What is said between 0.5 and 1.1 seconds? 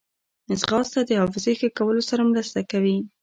ځغاسته د